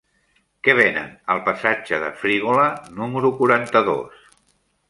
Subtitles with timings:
[0.67, 2.65] Què venen al passatge de Frígola
[3.01, 4.29] número quaranta-dos?